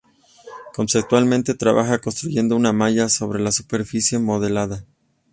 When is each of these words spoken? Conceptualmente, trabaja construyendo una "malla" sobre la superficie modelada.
Conceptualmente, 0.73 1.53
trabaja 1.53 1.99
construyendo 1.99 2.55
una 2.55 2.73
"malla" 2.73 3.07
sobre 3.07 3.39
la 3.39 3.51
superficie 3.51 4.17
modelada. 4.17 4.83